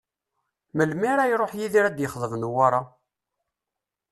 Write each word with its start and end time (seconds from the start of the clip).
Melmi 0.77 1.07
ara 1.13 1.31
iruḥ 1.31 1.51
Yidir 1.55 1.83
ad 1.85 1.93
d-ixḍeb 1.97 2.33
Newwara? 2.37 2.81